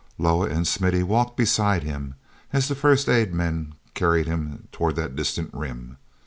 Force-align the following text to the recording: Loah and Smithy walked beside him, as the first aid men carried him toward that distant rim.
Loah 0.17 0.47
and 0.49 0.65
Smithy 0.67 1.03
walked 1.03 1.37
beside 1.37 1.83
him, 1.83 2.15
as 2.51 2.67
the 2.67 2.73
first 2.73 3.07
aid 3.07 3.35
men 3.35 3.75
carried 3.93 4.25
him 4.25 4.67
toward 4.71 4.95
that 4.95 5.15
distant 5.15 5.53
rim. 5.53 5.97